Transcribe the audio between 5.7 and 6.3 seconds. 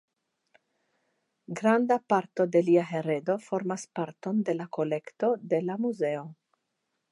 Muzeo.